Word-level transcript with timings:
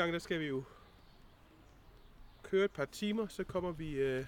gang, 0.00 0.12
der 0.12 0.18
skal 0.18 0.40
vi 0.40 0.46
jo 0.46 0.64
køre 2.42 2.64
et 2.64 2.70
par 2.70 2.84
timer, 2.84 3.26
så 3.26 3.44
kommer 3.44 3.72
vi 3.72 3.92
øh, 3.92 4.26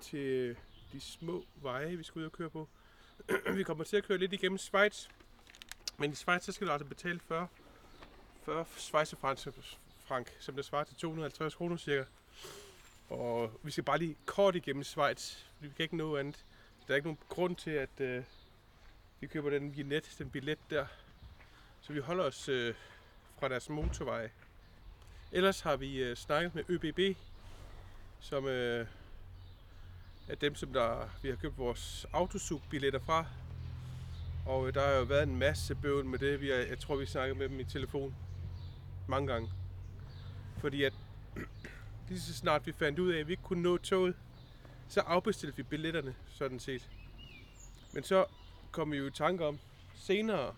til 0.00 0.56
de 0.92 1.00
små 1.00 1.44
veje, 1.56 1.96
vi 1.96 2.02
skal 2.02 2.18
ud 2.18 2.24
og 2.24 2.32
køre 2.32 2.50
på. 2.50 2.68
vi 3.56 3.62
kommer 3.62 3.84
til 3.84 3.96
at 3.96 4.04
køre 4.04 4.18
lidt 4.18 4.32
igennem 4.32 4.58
Schweiz. 4.58 5.08
Men 5.98 6.12
i 6.12 6.14
Schweiz, 6.14 6.42
så 6.42 6.52
skal 6.52 6.66
du 6.66 6.72
altså 6.72 6.86
betale 6.86 7.20
40, 7.20 7.48
40 8.44 8.64
Schweizerfranc, 8.76 9.48
frank, 10.04 10.36
som 10.40 10.56
det 10.56 10.64
svarer 10.64 10.84
til 10.84 10.96
250 10.96 11.54
kroner 11.54 11.76
cirka. 11.76 12.04
Og 13.10 13.60
vi 13.62 13.70
skal 13.70 13.84
bare 13.84 13.98
lige 13.98 14.16
kort 14.26 14.56
igennem 14.56 14.84
Schweiz, 14.84 15.36
fordi 15.56 15.68
vi 15.68 15.74
kan 15.76 15.82
ikke 15.82 15.96
nå 15.96 16.16
andet. 16.16 16.44
Der 16.86 16.94
er 16.94 16.96
ikke 16.96 17.08
nogen 17.08 17.18
grund 17.28 17.56
til, 17.56 17.70
at 17.70 18.00
øh, 18.00 18.24
vi 19.20 19.26
køber 19.26 19.50
den 19.50 19.76
vignet, 19.76 20.14
den 20.18 20.30
billet 20.30 20.58
der. 20.70 20.86
Så 21.80 21.92
vi 21.92 21.98
holder 21.98 22.24
os 22.24 22.48
øh, 22.48 22.74
fra 23.42 23.48
deres 23.48 23.68
motorvej. 23.68 24.30
Ellers 25.32 25.60
har 25.60 25.76
vi 25.76 26.02
øh, 26.02 26.16
snakket 26.16 26.54
med 26.54 26.64
ÖBB, 26.68 27.18
som 28.20 28.46
øh, 28.46 28.86
er 30.28 30.34
dem, 30.34 30.54
som 30.54 30.72
der, 30.72 31.08
vi 31.22 31.28
har 31.28 31.36
købt 31.36 31.58
vores 31.58 32.06
autosug-billetter 32.12 33.00
fra. 33.00 33.26
Og 34.46 34.68
øh, 34.68 34.74
der 34.74 34.86
har 34.86 34.92
jo 34.92 35.02
været 35.02 35.22
en 35.22 35.36
masse 35.36 35.74
bøvl 35.74 36.04
med 36.04 36.18
det. 36.18 36.40
Vi 36.40 36.48
har, 36.48 36.56
jeg 36.56 36.78
tror, 36.78 36.96
vi 36.96 37.06
snakkede 37.06 37.38
med 37.38 37.48
dem 37.48 37.60
i 37.60 37.64
telefon 37.64 38.14
mange 39.08 39.32
gange. 39.32 39.50
Fordi 40.58 40.84
at 40.84 40.92
lige 42.08 42.20
så 42.20 42.34
snart 42.34 42.66
vi 42.66 42.72
fandt 42.72 42.98
ud 42.98 43.12
af, 43.12 43.20
at 43.20 43.26
vi 43.26 43.32
ikke 43.32 43.42
kunne 43.42 43.62
nå 43.62 43.76
toget, 43.76 44.14
så 44.88 45.00
afbestilte 45.00 45.56
vi 45.56 45.62
billetterne, 45.62 46.14
sådan 46.28 46.60
set. 46.60 46.90
Men 47.92 48.02
så 48.02 48.24
kom 48.72 48.92
vi 48.92 48.96
jo 48.96 49.06
i 49.06 49.10
tanke 49.10 49.46
om 49.46 49.58
senere, 49.94 50.54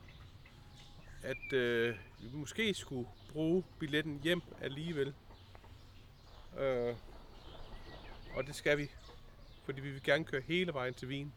at 1.24 1.52
øh, 1.52 1.94
vi 2.20 2.28
måske 2.32 2.74
skulle 2.74 3.08
bruge 3.32 3.64
billetten 3.78 4.20
hjem 4.22 4.42
alligevel. 4.60 5.14
Øh, 6.58 6.94
og 8.34 8.46
det 8.46 8.54
skal 8.54 8.78
vi, 8.78 8.90
fordi 9.64 9.80
vi 9.80 9.90
vil 9.90 10.02
gerne 10.02 10.24
køre 10.24 10.42
hele 10.46 10.72
vejen 10.72 10.94
til 10.94 11.08
Wien. 11.08 11.32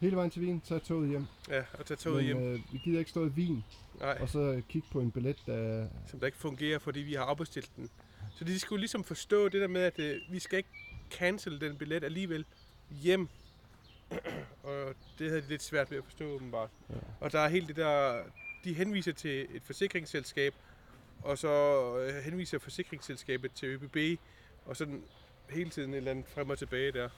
Hele 0.00 0.16
vejen 0.16 0.30
til 0.30 0.42
Wien, 0.42 0.60
tage 0.60 0.80
toget 0.80 1.08
hjem. 1.08 1.26
Ja, 1.48 1.64
og 1.78 1.86
tage 1.86 1.96
toget 1.98 2.16
Men 2.16 2.24
hjem. 2.24 2.42
øh, 2.54 2.72
vi 2.72 2.78
gider 2.84 2.98
ikke 2.98 3.10
stå 3.10 3.26
i 3.26 3.28
Wien, 3.28 3.64
Nej, 4.00 4.18
og 4.20 4.28
så 4.28 4.62
kigge 4.68 4.88
på 4.90 5.00
en 5.00 5.10
billet, 5.10 5.36
der... 5.46 5.88
som 6.06 6.20
der 6.20 6.26
ikke 6.26 6.38
fungerer, 6.38 6.78
fordi 6.78 7.00
vi 7.00 7.14
har 7.14 7.24
afbestilt 7.24 7.70
den. 7.76 7.90
Så 8.34 8.44
de 8.44 8.58
skulle 8.58 8.80
ligesom 8.80 9.04
forstå 9.04 9.48
det 9.48 9.60
der 9.60 9.68
med, 9.68 9.80
at 9.80 9.98
øh, 9.98 10.20
vi 10.30 10.38
skal 10.38 10.56
ikke 10.56 10.70
cancel 11.10 11.60
den 11.60 11.76
billet 11.76 12.04
alligevel 12.04 12.44
hjem. 12.90 13.28
og 14.62 14.94
det 15.18 15.28
havde 15.28 15.42
de 15.42 15.48
lidt 15.48 15.62
svært 15.62 15.90
ved 15.90 15.98
at 15.98 16.04
forstå 16.04 16.24
åbenbart. 16.24 16.70
Ja. 16.90 16.94
Og 17.20 17.32
der 17.32 17.40
er 17.40 17.48
helt 17.48 17.68
det 17.68 17.76
der, 17.76 18.22
de 18.64 18.74
henviser 18.74 19.12
til 19.12 19.56
et 19.56 19.62
forsikringsselskab, 19.62 20.54
og 21.22 21.38
så 21.38 21.48
øh, 21.98 22.24
henviser 22.24 22.58
forsikringsselskabet 22.58 23.52
til 23.52 23.68
ÖBB, 23.68 24.20
og 24.66 24.76
sådan 24.76 25.02
hele 25.50 25.70
tiden 25.70 25.92
et 25.92 25.96
eller 25.96 26.10
andet 26.10 26.26
frem 26.28 26.50
og 26.50 26.58
tilbage 26.58 26.92
der. 26.92 27.08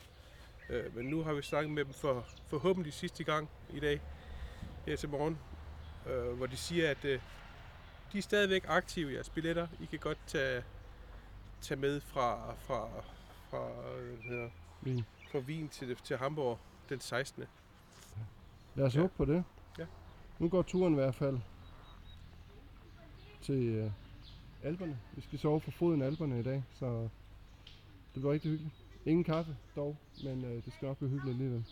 Øh, 0.71 0.97
men 0.97 1.07
nu 1.07 1.23
har 1.23 1.33
vi 1.33 1.43
snakket 1.43 1.71
med 1.71 1.85
dem 1.85 1.93
for 1.93 2.27
forhåbentlig 2.49 2.93
sidste 2.93 3.25
gang 3.25 3.49
i 3.75 3.81
dag, 3.81 4.01
her 4.87 4.97
til 4.97 5.09
morgen, 5.09 5.39
øh, 6.07 6.33
hvor 6.33 6.47
de 6.47 6.57
siger, 6.57 6.91
at 6.91 7.05
øh, 7.05 7.21
de 8.13 8.19
er 8.19 8.23
stadigvæk 8.23 8.65
aktive 8.69 9.11
i 9.11 9.15
jeres 9.15 9.29
billetter. 9.29 9.67
I 9.81 9.85
kan 9.85 9.99
godt 9.99 10.19
tage, 10.27 10.65
tage 11.61 11.81
med 11.81 12.01
fra, 12.01 12.55
fra, 12.55 12.89
fra, 13.51 13.69
øh, 13.99 14.07
hvad 14.07 14.31
hedder, 14.31 14.51
Wien. 14.83 15.07
fra 15.33 15.39
Wien 15.39 15.69
til, 15.69 15.97
til 16.05 16.17
Hamburg 16.17 16.59
den 16.95 17.01
16. 17.01 17.45
Lad 18.75 18.87
os 18.87 18.95
Ja. 18.95 19.01
håbe 19.01 19.13
på 19.17 19.25
det. 19.25 19.45
Ja. 19.79 19.87
Nu 20.39 20.49
går 20.49 20.63
turen 20.63 20.93
i 20.93 20.97
hvert 20.97 21.15
fald 21.15 21.39
til 23.43 23.55
øh, 23.69 23.91
Alperne. 24.63 24.99
Vi 25.17 25.21
skal 25.21 25.39
sove 25.39 25.61
på 25.61 25.71
foden 25.71 26.03
af 26.03 26.07
Alperne 26.07 26.41
i 26.41 26.43
dag, 26.43 26.65
så 26.79 26.87
det 27.01 27.11
bliver 28.15 28.33
rigtig 28.33 28.51
hyggeligt. 28.51 28.75
Ingen 29.07 29.25
kaffe 29.25 29.57
dog, 29.77 29.97
men 30.25 30.45
øh, 30.45 30.65
det 30.65 30.73
skal 30.73 30.87
nok 30.87 30.97
blive 30.99 31.11
hyggeligt 31.11 31.35
alligevel. 31.35 31.65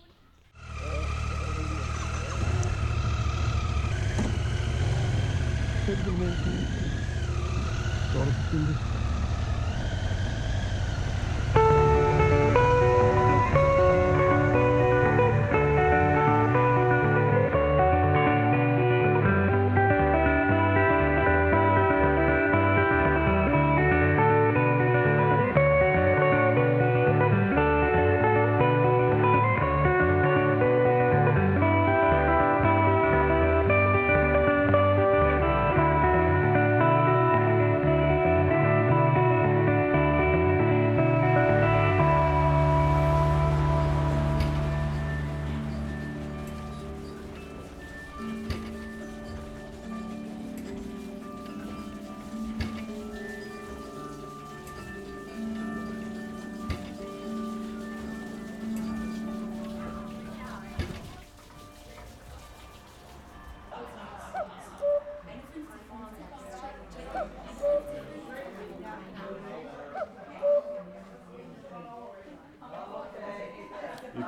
Står 8.11 8.25
du 8.25 8.31
på 8.31 8.43
skiltet? 8.49 9.02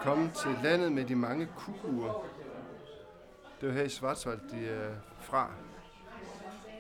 Komme 0.05 0.31
til 0.31 0.59
landet 0.63 0.93
med 0.93 1.05
de 1.05 1.17
mange 1.17 1.49
kukuer. 1.57 2.25
Det 3.61 3.67
er 3.67 3.73
jo 3.73 3.73
her 3.73 3.83
i 3.83 3.89
Schwarzwald, 3.89 4.41
de 4.51 4.69
er 4.69 4.91
fra. 5.21 5.51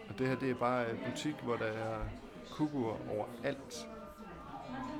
Og 0.08 0.18
det 0.18 0.26
her, 0.28 0.36
det 0.36 0.50
er 0.50 0.54
bare 0.54 0.90
en 0.90 0.98
butik, 1.10 1.34
hvor 1.42 1.56
der 1.56 1.64
er 1.64 1.98
kukuer 2.50 2.96
overalt. 3.10 3.88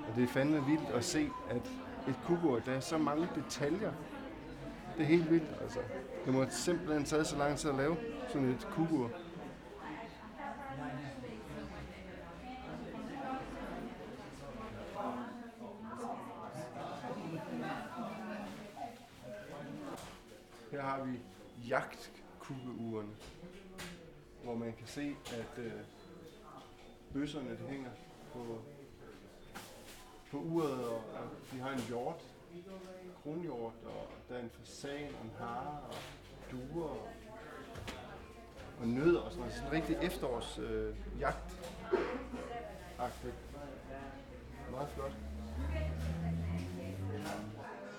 Og 0.09 0.17
det 0.17 0.25
er 0.25 0.29
fandme 0.29 0.65
vildt 0.65 0.91
at 0.95 1.05
se, 1.05 1.31
at 1.51 1.71
et 2.09 2.15
kukur, 2.27 2.59
der 2.59 2.73
er 2.73 2.81
så 2.81 2.99
mange 2.99 3.29
detaljer. 3.35 3.93
Det 4.97 5.03
er 5.03 5.07
helt 5.07 5.31
vildt, 5.31 5.57
altså. 5.63 5.79
Det 6.27 6.35
må 6.35 6.47
simpelthen 6.51 7.05
tage 7.05 7.25
så 7.25 7.37
lang 7.37 7.59
tid 7.59 7.71
at 7.71 7.77
lave 7.77 7.97
sådan 8.29 8.49
et 8.49 8.69
kukur. 8.71 9.11
Har 20.95 21.05
vi 21.05 21.21
jagtkugleurene, 21.69 23.13
hvor 24.43 24.55
man 24.55 24.73
kan 24.73 24.87
se, 24.87 25.17
at 25.33 25.65
øh, 25.65 25.73
bøsserne 27.13 27.51
de 27.51 27.69
hænger 27.69 27.91
på, 28.33 28.59
på 30.31 30.37
uret, 30.37 30.89
og, 30.89 30.97
og 30.97 31.31
de 31.53 31.59
har 31.59 31.71
en 31.71 31.81
hjort, 31.81 32.23
kronhjort, 33.23 33.73
og 33.85 34.09
der 34.29 34.35
er 34.35 34.43
en 34.43 34.51
fasan, 34.51 35.15
og 35.15 35.25
en 35.25 35.33
hare, 35.39 35.81
og 35.89 35.95
duer, 36.51 36.89
og, 36.89 37.09
og 38.81 38.89
nødder 38.89 39.21
og 39.21 39.31
sådan 39.31 39.41
noget. 39.41 39.55
Sådan 39.55 39.69
en 39.69 39.73
rigtig 39.73 39.97
efterårs 40.03 40.59
øh, 40.59 40.97
jagt 41.21 41.71
Meget 44.71 44.89
flot. 44.89 45.13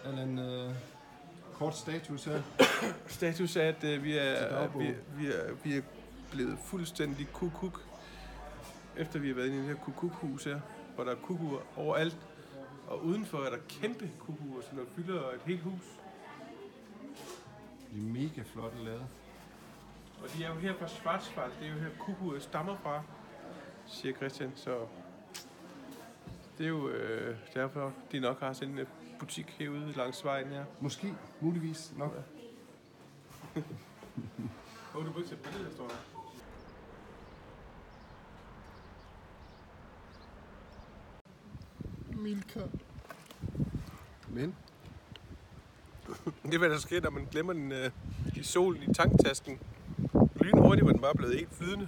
Er 0.03 0.11
der 0.11 0.23
en 0.23 0.39
øh, 0.39 0.75
kort 1.59 1.77
status 1.77 2.25
her? 2.25 2.41
Status 3.07 3.55
er, 3.55 3.67
at 3.67 3.83
øh, 3.83 4.03
vi, 4.03 4.17
er, 4.17 4.67
vi, 4.67 4.85
vi, 5.17 5.27
er, 5.27 5.53
vi 5.63 5.77
er 5.77 5.81
blevet 6.31 6.57
fuldstændig 6.65 7.27
kukuk, 7.33 7.81
efter 8.97 9.19
vi 9.19 9.27
har 9.27 9.35
været 9.35 9.47
inde 9.47 9.57
i 9.57 9.59
det 9.59 9.67
her 9.67 9.75
kukukhus 9.75 10.43
her, 10.43 10.59
hvor 10.95 11.03
der 11.03 11.11
er 11.11 11.15
kukuer 11.15 11.59
overalt. 11.77 12.17
Og 12.87 13.05
udenfor 13.05 13.37
er 13.37 13.49
der 13.49 13.57
kæmpe 13.69 14.11
kukuer, 14.19 14.61
som 14.61 14.77
der 14.77 14.85
fylder 14.95 15.29
et 15.29 15.41
helt 15.45 15.61
hus. 15.61 15.81
De 17.91 17.97
er 17.97 18.01
mega 18.01 18.41
flotte 18.45 18.83
lavet. 18.83 19.07
Og 20.23 20.29
de 20.37 20.43
er 20.43 20.53
jo 20.53 20.55
her 20.55 20.73
fra 20.79 20.87
Schwarzwald, 20.87 21.51
det 21.59 21.67
er 21.67 21.73
jo 21.73 21.79
her 21.79 21.89
kukuer 21.99 22.39
stammer 22.39 22.77
fra, 22.83 23.03
siger 23.87 24.15
Christian. 24.15 24.51
Så 24.55 24.77
det 26.57 26.63
er 26.63 26.69
jo 26.69 26.89
øh, 26.89 27.35
derfor, 27.53 27.93
de 28.11 28.19
nok 28.19 28.39
har 28.39 28.53
sådan 28.53 28.79
en 28.79 28.87
butik 29.19 29.55
herude 29.59 29.93
langs 29.97 30.25
vejen 30.25 30.47
her. 30.47 30.65
Måske, 30.81 31.13
muligvis 31.41 31.93
nok. 31.97 32.11
Åh, 33.55 33.63
oh, 34.95 35.05
du 35.05 35.11
burde 35.11 35.27
sætte 35.27 35.43
billedet, 35.43 35.67
der 35.67 35.73
står 35.73 35.87
der. 35.87 35.95
Milka. 42.17 42.61
Men 44.29 44.55
Det 46.43 46.53
er, 46.53 46.57
hvad 46.57 46.69
der 46.69 46.77
sker, 46.77 47.01
når 47.01 47.09
man 47.09 47.27
glemmer 47.31 47.53
den 47.53 47.71
øh, 47.71 47.91
i 48.35 48.43
solen 48.43 48.91
i 48.91 48.93
tanktasken. 48.93 49.59
Lynhurtigt 50.41 50.85
var 50.85 50.91
den 50.91 51.01
bare 51.01 51.15
blevet 51.15 51.35
helt 51.35 51.53
flydende. 51.53 51.87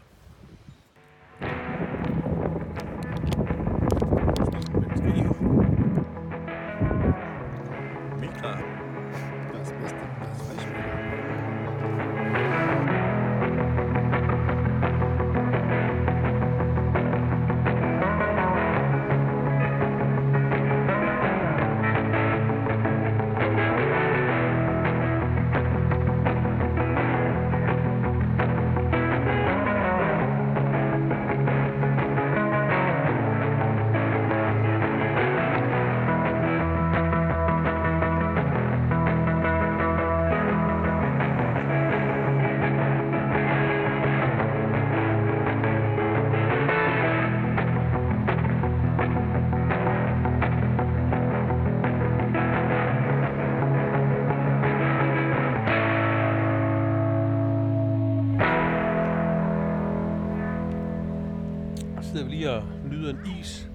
Lige 62.37 62.51
og 62.51 62.63
nyder 62.85 63.09
en 63.09 63.39
is 63.39 63.69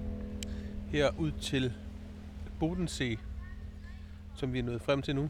her 0.87 1.19
ud 1.19 1.31
til 1.31 1.73
Bodensee, 2.59 3.17
som 4.35 4.53
vi 4.53 4.59
er 4.59 4.63
nået 4.63 4.81
frem 4.81 5.01
til 5.01 5.15
nu. 5.15 5.29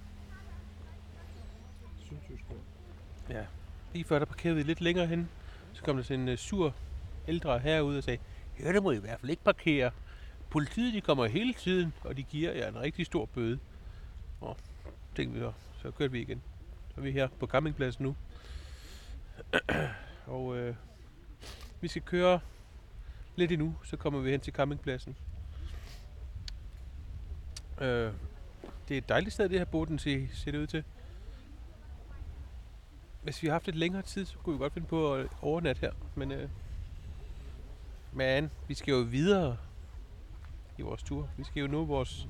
Ja. 3.30 3.45
Lige 3.94 4.06
før 4.06 4.19
der 4.19 4.25
parkerede 4.25 4.56
vi 4.56 4.63
lidt 4.63 4.81
længere 4.81 5.07
hen, 5.07 5.30
så 5.74 5.83
kom 5.83 5.95
der 5.95 6.03
sådan 6.03 6.19
en 6.19 6.30
uh, 6.30 6.35
sur 6.35 6.75
ældre 7.27 7.59
herud 7.59 7.97
og 7.97 8.03
sagde, 8.03 8.19
ja, 8.59 8.74
der 8.74 8.81
må 8.81 8.91
I 8.91 8.95
i 8.95 9.00
hvert 9.00 9.19
fald 9.19 9.30
ikke 9.30 9.44
parkere. 9.44 9.91
Politiet 10.50 10.94
de 10.94 11.01
kommer 11.01 11.25
hele 11.25 11.53
tiden, 11.53 11.94
og 12.01 12.18
de 12.18 12.24
giver 12.24 12.51
jer 12.51 12.68
en 12.68 12.79
rigtig 12.79 13.06
stor 13.06 13.25
bøde. 13.25 13.59
Og 14.41 14.57
tænkte 15.15 15.33
vi 15.33 15.45
så, 15.45 15.51
så 15.81 15.91
kørte 15.91 16.12
vi 16.12 16.21
igen. 16.21 16.41
Så 16.89 16.94
er 16.97 17.01
vi 17.01 17.12
her 17.12 17.27
på 17.39 17.47
campingpladsen 17.47 18.03
nu. 18.03 18.15
og 20.36 20.57
øh, 20.57 20.75
vi 21.81 21.88
skal 21.88 22.01
køre 22.01 22.39
lidt 23.35 23.51
endnu, 23.51 23.75
så 23.83 23.97
kommer 23.97 24.19
vi 24.19 24.31
hen 24.31 24.39
til 24.39 24.53
campingpladsen. 24.53 25.15
Øh, 27.81 28.13
det 28.88 28.94
er 28.94 28.97
et 28.97 29.09
dejligt 29.09 29.33
sted, 29.33 29.50
det 29.50 29.59
her 29.59 29.65
Bodensee 29.65 30.30
ser 30.33 30.51
det 30.51 30.59
ud 30.59 30.68
til. 30.68 30.83
Hvis 33.24 33.41
vi 33.41 33.47
har 33.47 33.53
haft 33.53 33.65
lidt 33.65 33.75
længere 33.75 34.01
tid, 34.01 34.25
så 34.25 34.38
kunne 34.38 34.53
vi 34.53 34.59
godt 34.59 34.74
finde 34.74 34.88
på 34.88 35.13
at 35.13 35.27
overnatte 35.41 35.81
her. 35.81 35.91
Men, 36.15 36.31
øh, 36.31 36.50
men 38.13 38.51
vi 38.68 38.74
skal 38.74 38.91
jo 38.91 38.97
videre 38.97 39.57
i 40.77 40.81
vores 40.81 41.03
tur. 41.03 41.29
Vi 41.38 41.44
skal 41.44 41.62
jo 41.62 41.68
nå 41.68 41.86
vores 41.86 42.27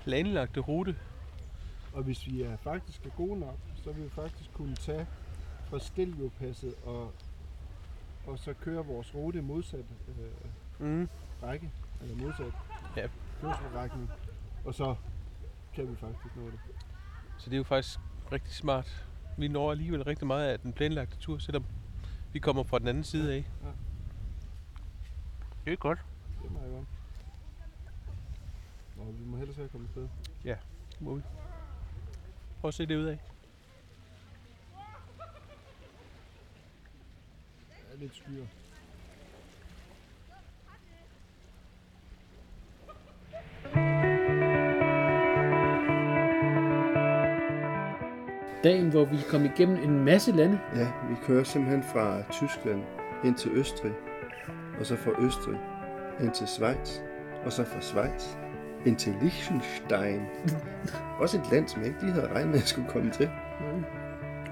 planlagte 0.00 0.60
rute. 0.60 0.96
Og 1.92 2.02
hvis 2.02 2.26
vi 2.26 2.42
er 2.42 2.56
faktisk 2.56 3.06
er 3.06 3.10
gode 3.10 3.40
nok, 3.40 3.58
så 3.84 3.92
vil 3.92 4.04
vi 4.04 4.10
faktisk 4.10 4.52
kunne 4.52 4.76
tage 4.76 5.06
fra 5.70 5.78
Stelvio-passet 5.78 6.74
og, 6.84 7.12
og 8.26 8.38
så 8.38 8.54
køre 8.60 8.86
vores 8.86 9.14
rute 9.14 9.42
modsat 9.42 9.84
øh, 10.08 10.30
Mm. 10.78 11.08
række, 11.42 11.70
eller 12.02 12.16
modsat 12.16 12.52
Ja. 12.96 13.08
kørselsrækken, 13.40 14.10
og 14.64 14.74
så 14.74 14.94
kan 15.74 15.90
vi 15.90 15.96
faktisk 15.96 16.36
nå 16.36 16.42
det. 16.46 16.58
Så 17.38 17.50
det 17.50 17.52
er 17.52 17.58
jo 17.58 17.64
faktisk 17.64 17.98
rigtig 18.32 18.52
smart. 18.54 19.06
Vi 19.38 19.48
når 19.48 19.70
alligevel 19.70 20.04
rigtig 20.04 20.26
meget 20.26 20.48
af 20.48 20.60
den 20.60 20.72
planlagte 20.72 21.16
tur, 21.16 21.38
selvom 21.38 21.64
vi 22.32 22.38
kommer 22.38 22.62
fra 22.62 22.78
den 22.78 22.88
anden 22.88 23.04
side 23.04 23.34
af. 23.34 23.44
Ja. 23.64 23.68
Det 25.64 25.72
er 25.72 25.76
godt. 25.76 25.98
Det 26.42 26.48
er 26.48 26.52
meget 26.52 26.72
godt. 26.72 26.86
Og 28.98 29.14
vi 29.18 29.24
må 29.24 29.36
hellere 29.36 29.54
se 29.56 29.64
at 29.64 29.70
komme 29.72 29.86
afsted. 29.86 30.08
Må 31.00 31.14
vi. 31.14 31.22
Prøv 32.60 32.68
at 32.68 32.74
se 32.74 32.86
det 32.86 32.96
ud 32.96 33.04
af. 33.04 33.18
Er 37.94 37.98
lidt 37.98 38.14
skyer. 38.14 38.46
Dagen, 48.64 48.88
hvor 48.88 49.04
vi 49.04 49.16
kom 49.30 49.44
igennem 49.44 49.76
en 49.76 50.04
masse 50.04 50.32
lande. 50.32 50.60
Ja, 50.74 50.92
vi 51.08 51.14
kører 51.22 51.44
simpelthen 51.44 51.82
fra 51.82 52.22
Tyskland 52.32 52.82
ind 53.24 53.34
til 53.34 53.50
Østrig, 53.50 53.92
og 54.78 54.86
så 54.86 54.96
fra 54.96 55.10
Østrig 55.18 55.58
ind 56.20 56.30
til 56.30 56.46
Schweiz, 56.46 56.98
og 57.44 57.52
så 57.52 57.64
fra 57.64 57.80
Schweiz 57.80 58.36
ind 58.86 58.96
til 58.96 59.14
Liechtenstein. 59.22 60.20
Også 61.20 61.38
et 61.38 61.50
land, 61.50 61.68
som 61.68 61.80
jeg 61.80 61.88
ikke 61.88 62.00
lige 62.00 62.12
havde 62.12 62.28
regnet 62.28 62.46
med, 62.46 62.54
at 62.54 62.60
jeg 62.60 62.68
skulle 62.68 62.88
komme 62.88 63.10
til. 63.10 63.30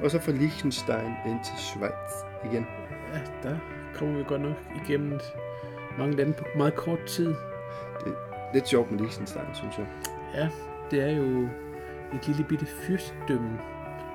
Og 0.04 0.10
så 0.10 0.18
fra 0.20 0.32
Liechtenstein 0.32 1.12
ind 1.26 1.44
til 1.44 1.54
Schweiz 1.58 2.12
igen. 2.44 2.66
Ja, 3.14 3.48
der 3.48 3.56
kommer 3.94 4.18
vi 4.18 4.24
godt 4.24 4.40
nok 4.40 4.56
igennem 4.84 5.20
mange 5.98 6.16
lande 6.16 6.32
på 6.32 6.44
meget 6.56 6.74
kort 6.74 7.04
tid. 7.04 7.34
Lidt 8.54 8.68
sjovt 8.68 8.90
med 8.90 8.98
Liechtenstein, 8.98 9.44
synes 9.54 9.78
jeg. 9.78 9.86
Ja, 10.34 10.48
det 10.90 11.02
er 11.10 11.16
jo 11.16 11.48
et 12.14 12.26
lille 12.26 12.44
bitte 12.44 12.66
fyrstedømme, 12.66 13.58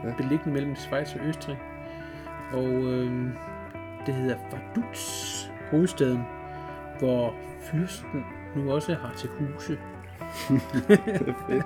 Ja. 0.03 0.13
beliggende 0.17 0.53
mellem 0.53 0.75
Schweiz 0.75 1.15
og 1.15 1.21
Østrig. 1.27 1.59
Og 2.53 2.67
øhm, 2.67 3.31
det 4.05 4.13
hedder 4.13 4.37
Vaduz, 4.51 5.45
hovedstaden, 5.71 6.23
hvor 6.99 7.33
fyrsten 7.61 8.25
nu 8.55 8.71
også 8.71 8.93
har 8.93 9.11
til 9.17 9.29
huse. 9.29 9.77
Det 10.87 10.99
er 11.07 11.33
fedt. 11.49 11.65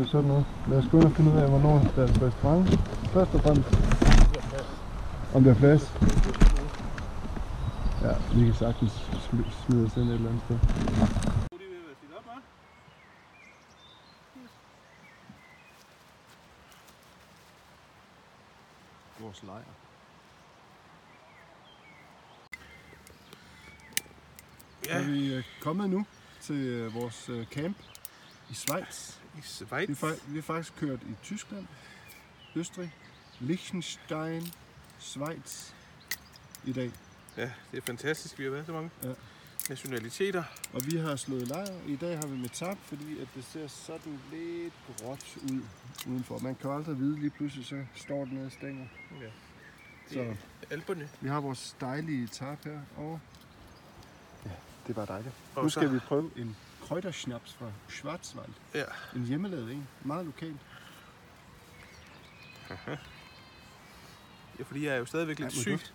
Ser 0.00 0.06
sådan 0.06 0.30
ud. 0.30 0.42
Lad 0.68 0.78
os 0.78 0.84
gå 0.90 0.96
ind 0.98 1.06
og 1.06 1.12
finde 1.12 1.30
ud 1.32 1.36
af, 1.36 1.48
hvornår 1.48 1.78
der 1.96 2.02
er 2.02 2.22
restaurant. 2.26 2.68
Først 3.12 3.34
og 3.34 3.40
fremmest, 3.40 3.68
om 5.34 5.44
der 5.44 5.50
er 5.50 5.54
plads. 5.54 5.82
Ja, 8.02 8.12
vi 8.34 8.44
kan 8.44 8.54
sagtens 8.54 8.92
smi- 8.92 9.50
smide 9.66 9.84
os 9.86 9.96
ind 9.96 10.08
et 10.08 10.14
eller 10.14 10.28
andet 10.28 10.42
sted. 10.44 10.58
Vores 19.20 19.42
lejr. 19.42 19.62
Ja, 24.86 24.98
Er 24.98 25.02
vi 25.04 25.34
øh, 25.34 25.44
kommet 25.60 25.90
nu 25.90 26.06
til 26.40 26.54
øh, 26.56 26.94
vores 26.94 27.28
øh, 27.28 27.46
camp 27.46 27.76
i 28.50 28.54
Schweiz? 28.54 29.19
I 29.38 29.40
Schweiz. 29.42 29.88
Vi, 29.88 29.94
fa- 30.08 30.20
vi 30.26 30.42
faktisk 30.42 30.76
kørt 30.76 31.02
i 31.02 31.14
Tyskland, 31.22 31.66
Østrig, 32.56 32.94
Liechtenstein, 33.40 34.52
Schweiz 34.98 35.72
i 36.64 36.72
dag. 36.72 36.90
Ja, 37.36 37.50
det 37.72 37.78
er 37.78 37.82
fantastisk. 37.86 38.38
Vi 38.38 38.44
har 38.44 38.50
været 38.50 38.66
så 38.66 38.72
mange 38.72 38.90
Ja. 39.02 39.12
nationaliteter. 39.68 40.44
Og 40.72 40.80
vi 40.86 40.96
har 40.96 41.16
slået 41.16 41.48
lejr. 41.48 41.66
I 41.86 41.96
dag 41.96 42.18
har 42.18 42.26
vi 42.26 42.36
med 42.36 42.48
tab, 42.48 42.76
fordi 42.84 43.20
at 43.20 43.28
det 43.34 43.44
ser 43.44 43.66
sådan 43.66 44.20
lidt 44.32 44.74
gråt 44.98 45.36
ud 45.52 45.60
udenfor. 46.06 46.38
Man 46.38 46.54
kan 46.54 46.70
aldrig 46.70 46.98
vide, 46.98 47.20
lige 47.20 47.30
pludselig 47.30 47.66
så 47.66 47.84
står 47.94 48.24
den 48.24 48.34
nede 48.34 48.46
og 48.46 48.52
stænger. 48.52 48.86
Ja. 49.20 49.28
Så 50.12 50.36
Alberne. 50.70 51.08
vi 51.20 51.28
har 51.28 51.40
vores 51.40 51.76
dejlige 51.80 52.26
tab 52.26 52.64
her, 52.64 52.80
og 52.96 53.20
ja, 54.44 54.50
Det 54.86 54.90
er 54.90 54.94
bare 54.94 55.06
dejligt. 55.06 55.34
Og 55.54 55.62
nu 55.62 55.68
så- 55.68 55.80
skal 55.80 55.92
vi 55.92 55.98
prøve 55.98 56.30
en 56.36 56.56
krøjderschnaps 56.82 57.52
fra 57.54 57.66
Schwarzwald. 57.88 58.52
Ja. 58.74 58.84
En 59.16 59.22
hjemmelavet 59.24 59.72
en. 59.72 59.88
Meget 60.04 60.26
lokalt. 60.26 60.56
ja, 64.58 64.64
fordi 64.64 64.86
jeg 64.86 64.94
er 64.94 64.98
jo 64.98 65.04
stadigvæk 65.04 65.38
lidt 65.38 65.56
Ja, 65.56 65.60
syg. 65.60 65.70
duft. 65.72 65.94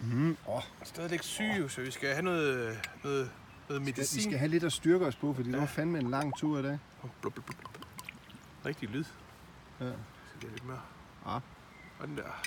Mm. 0.00 0.36
Oh, 0.46 0.62
Stadigvæk 0.84 1.22
syg, 1.22 1.54
jo, 1.58 1.68
så 1.68 1.80
vi 1.80 1.90
skal 1.90 2.08
have 2.12 2.22
noget, 2.22 2.80
noget, 3.04 3.30
noget 3.68 3.80
vi 3.80 3.84
medicin. 3.84 4.22
skal 4.22 4.38
have 4.38 4.48
lidt 4.48 4.64
at 4.64 4.72
styrke 4.72 5.06
os 5.06 5.16
på, 5.16 5.34
fordi 5.34 5.48
det 5.48 5.54
Ja. 5.54 5.60
var 5.60 5.66
fandme 5.66 5.98
en 5.98 6.10
lang 6.10 6.38
tur 6.38 6.58
i 6.58 6.62
dag. 6.62 6.78
Blub, 7.20 7.32
blub, 7.34 7.44
blub. 7.46 7.78
Rigtig 8.66 8.88
lyd. 8.88 9.04
Ja. 9.80 9.84
Så 9.90 9.92
det 10.40 10.46
er 10.46 10.52
lidt 10.52 10.64
mere. 10.66 10.80
Ja. 11.26 11.34
Og 11.98 12.06
den 12.08 12.16
der. 12.16 12.42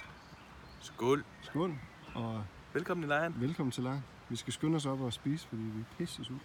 Skål. 0.80 1.24
Skål, 1.42 1.74
og 2.14 2.44
Velkommen 2.74 3.04
i 3.04 3.08
lejren. 3.08 3.36
velkommen 3.38 3.72
til 3.72 3.84
lejr. 3.84 4.00
Vi 4.30 4.36
skal 4.36 4.54
skynde 4.54 4.76
os 4.76 4.86
op 4.86 5.02
og 5.02 5.14
spise, 5.14 5.48
fordi 5.48 5.62
vi 5.62 5.80
er 5.80 5.86
pisse 5.98 6.22
ud. 6.22 6.40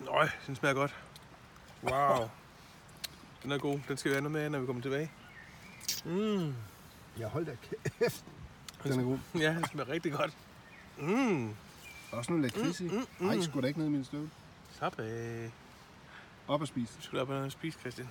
Nøj, 0.00 0.28
den 0.46 0.56
smager 0.56 0.74
godt. 0.74 0.94
Wow. 1.82 2.28
Den 3.42 3.52
er 3.52 3.58
god. 3.58 3.78
Den 3.88 3.96
skal 3.96 4.10
vi 4.10 4.14
have 4.14 4.22
noget 4.22 4.32
med, 4.32 4.50
når 4.50 4.58
vi 4.58 4.66
kommer 4.66 4.82
tilbage. 4.82 5.10
Mm. 6.04 6.54
Ja, 7.18 7.28
hold 7.28 7.46
da 7.46 7.56
kæft. 7.62 8.24
Den 8.84 9.00
er 9.00 9.04
god. 9.04 9.18
Ja, 9.34 9.54
den 9.54 9.64
smager 9.64 9.88
rigtig 9.88 10.12
godt. 10.12 10.36
Mm. 10.98 11.54
Også 12.12 12.32
noget 12.32 12.44
lakrids 12.44 12.80
i. 12.80 12.84
Mm, 12.84 12.94
mm, 12.94 13.26
Nej, 13.26 13.34
mm. 13.34 13.42
skulle 13.42 13.62
der 13.62 13.68
ikke 13.68 13.78
noget 13.80 13.90
i 13.90 13.94
min 13.94 14.04
støvle. 14.04 14.30
Slap 14.72 14.98
af. 14.98 15.50
Op 16.48 16.60
og 16.60 16.68
spise. 16.68 16.92
Du 16.96 17.02
skal 17.02 17.18
op 17.18 17.28
og 17.28 17.52
spise, 17.52 17.78
Christian. 17.78 18.08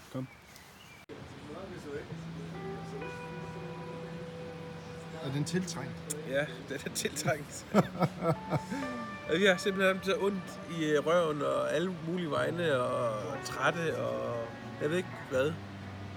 Er 5.28 5.32
den 5.34 5.44
tiltrængt? 5.44 6.18
Ja, 6.30 6.40
den 6.70 6.78
er 6.86 6.90
tiltrængt. 6.96 7.66
vi 9.40 9.46
har 9.46 9.58
simpelthen 9.58 10.00
så 10.04 10.16
ondt 10.20 10.60
i 10.80 10.86
øh, 10.86 11.06
røven 11.08 11.42
og 11.42 11.74
alle 11.76 11.96
mulige 12.08 12.32
vegne 12.32 12.80
og 12.82 13.12
trætte 13.46 13.98
og 13.98 14.36
jeg 14.82 14.90
ved 14.90 14.98
ikke 14.98 15.10
hvad. 15.30 15.52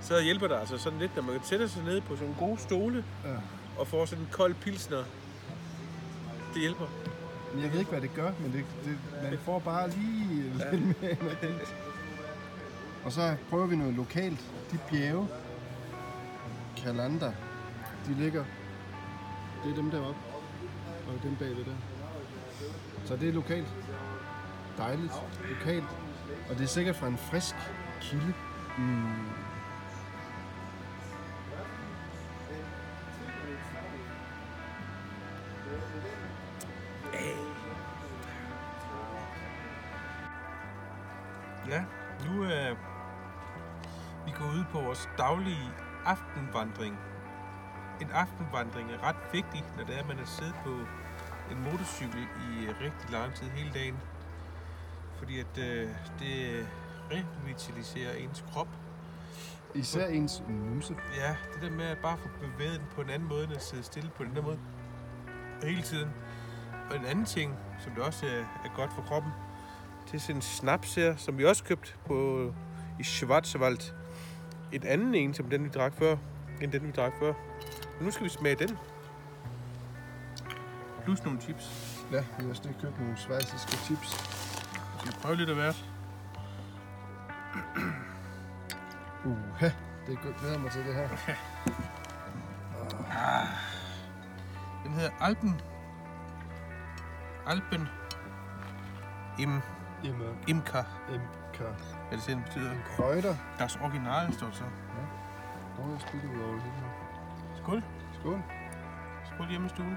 Så 0.03 0.21
hjælper 0.23 0.49
det 0.49 0.55
altså 0.55 0.79
sådan 0.79 0.99
lidt, 0.99 1.17
når 1.17 1.23
man 1.23 1.35
kan 1.35 1.45
sætte 1.45 1.69
sig 1.69 1.83
ned 1.85 2.01
på 2.01 2.17
sådan 2.17 2.29
nogle 2.29 2.37
gode 2.49 2.61
stole 2.61 3.05
Ja. 3.25 3.31
og 3.79 3.87
får 3.87 4.05
sådan 4.05 4.25
en 4.25 4.29
kold 4.33 4.55
pilsner. 4.55 5.05
Det 6.55 6.61
hjælper. 6.61 6.87
Men 7.55 7.63
jeg 7.63 7.73
ved 7.73 7.79
ikke, 7.79 7.91
hvad 7.91 8.01
det 8.01 8.15
gør, 8.15 8.31
men 8.41 8.53
det, 8.53 8.65
det, 8.85 8.99
man 9.23 9.39
får 9.45 9.59
bare 9.59 9.91
lige 9.91 10.45
Ja. 10.59 10.71
lidt 10.77 11.03
mere 11.03 11.11
energi. 11.43 11.73
Og 13.05 13.13
så 13.13 13.37
prøver 13.51 13.67
vi 13.67 13.77
noget 13.77 13.95
lokalt. 13.95 14.41
De 14.73 14.79
bjerge, 14.91 15.29
Kalander, 16.77 17.33
de 18.07 18.15
ligger... 18.15 18.45
Det 19.65 19.71
er 19.71 19.75
dem 19.75 19.91
deroppe. 19.91 20.21
Og 21.09 21.23
dem 21.23 21.37
bagved 21.37 21.65
der. 21.65 21.77
Så 23.05 23.17
det 23.17 23.29
er 23.29 23.33
lokalt. 23.33 23.69
Dejligt. 24.79 25.13
Lokalt. 25.49 25.85
Og 26.51 26.57
det 26.57 26.63
er 26.63 26.69
sikkert 26.69 26.97
fra 26.97 27.07
en 27.07 27.17
frisk 27.17 27.55
kilde. 28.01 28.35
Mm. 28.79 29.51
Ja, 41.69 41.85
nu 42.27 42.43
er 42.43 42.75
vi 44.25 44.31
gået 44.39 44.55
ud 44.55 44.65
på 44.73 44.81
vores 44.81 45.09
daglige 45.19 45.71
aftenvandring. 46.05 46.99
En 48.01 48.11
aftenvandring 48.13 48.91
er 48.91 49.09
ret 49.09 49.17
vigtig, 49.33 49.65
når 49.77 49.85
det 49.85 49.95
er, 49.95 49.99
at 49.99 50.09
man 50.09 50.17
har 50.17 50.25
siddet 50.25 50.55
på 50.65 50.71
en 51.51 51.65
motorcykel 51.65 52.21
i 52.21 52.69
rigtig 52.85 53.11
lang 53.11 53.35
tid 53.35 53.47
hele 53.51 53.71
dagen. 53.75 53.97
Fordi 55.19 55.41
at 55.41 55.59
øh, 55.59 55.89
det 56.19 56.67
revitaliserer 57.11 58.15
ens 58.15 58.45
krop. 58.53 58.69
Især 59.75 60.07
ens 60.07 60.43
numse. 60.49 60.97
Ja, 61.17 61.37
det 61.55 61.63
der 61.63 61.71
med 61.71 61.85
at 61.85 61.99
bare 61.99 62.19
få 62.19 62.29
bevæget 62.41 62.81
den 62.81 62.87
på 62.95 63.01
en 63.01 63.11
anden 63.11 63.29
måde, 63.29 63.45
end 63.45 63.53
at 63.53 63.63
sidde 63.63 63.83
stille 63.83 64.11
på 64.17 64.25
den 64.25 64.37
der 64.37 64.43
måde 64.43 64.59
hele 65.63 65.83
tiden. 65.83 66.09
Og 66.91 66.97
en 66.97 67.05
anden 67.05 67.25
ting, 67.25 67.55
som 67.79 67.93
det 67.93 68.03
også 68.03 68.27
er, 68.27 68.41
er 68.41 68.77
godt 68.77 68.93
for 68.93 69.03
kroppen, 69.03 69.33
det 70.07 70.15
er 70.15 70.19
sådan 70.19 70.37
en 70.37 70.43
snaps 70.43 70.95
her, 70.95 71.17
som 71.17 71.39
vi 71.39 71.45
også 71.45 71.65
købte 71.65 71.93
på, 72.07 72.53
i 73.01 73.03
Schwarzwald. 73.03 73.93
En 74.73 74.87
anden 74.87 75.15
en, 75.15 75.35
som 75.35 75.51
den 75.51 75.65
vi 75.65 75.69
drak 75.69 75.95
før, 75.95 76.17
end 76.63 76.73
den 76.73 76.87
vi 76.87 76.91
drak 76.91 77.13
før. 77.19 77.33
Men 78.01 78.05
nu 78.07 78.11
skal 78.11 78.25
vi 78.25 78.29
smage 78.31 78.55
den. 78.55 78.79
Plus 81.05 81.25
nogle 81.25 81.41
chips. 81.41 81.97
Ja, 82.13 82.25
vi 82.39 82.43
har 82.43 82.51
også 82.51 82.63
lige 82.65 82.77
købt 82.83 83.01
nogle 83.01 83.17
svejsiske 83.17 83.73
chips. 83.77 84.09
Skal 84.99 85.13
vi 85.13 85.17
prøve 85.23 85.37
lidt 85.37 85.49
af 85.49 85.55
hvert? 85.55 85.85
Uha, 89.25 89.71
det 90.07 90.15
er 90.15 90.23
godt. 90.23 90.37
glæder 90.41 90.59
mig 90.59 90.71
til 90.71 90.85
det 90.87 90.95
her. 90.95 91.09
Den 94.85 94.93
hedder 94.93 95.11
Alpen. 95.21 95.61
Alpen. 97.47 97.89
Im, 99.39 99.61
Jamen, 100.05 100.37
Imker. 100.49 100.85
MK. 101.09 101.59
Hvad 102.09 102.19
det 102.19 102.27
den 102.27 102.43
betyder. 102.43 102.75
Krøjder. 102.97 103.37
Deres 103.59 103.77
original 103.77 104.33
står 104.33 104.51
så. 104.53 104.65
Nå, 105.79 105.93
jeg 105.93 106.01
spiller 106.01 106.37
ud 106.37 106.43
over 106.43 106.53
det 106.53 106.63
hele. 106.63 107.00
Skål. 107.63 107.83
Skål. 108.21 108.43
Skål 109.35 109.51
hjemme 109.51 109.67
i 109.67 109.71
stuen. 109.71 109.97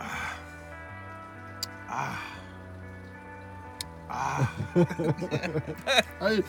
Ah. 0.00 0.34
Ah. 1.88 2.16
Ah. 4.08 4.46
Ej, 6.20 6.42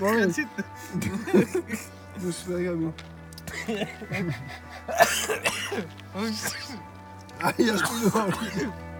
Morgen. 0.00 0.34
nu 2.24 2.32
svækker 2.32 2.72
vi. 2.72 2.84
Ej, 7.40 7.54
jeg 7.58 7.78
spiller 7.78 8.22
over 8.22 8.30
det. 8.30 8.93